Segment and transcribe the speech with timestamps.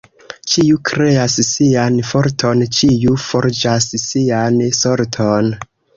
[0.51, 5.55] Ĉiu kreas sian forton, ĉiu forĝas sian sorton.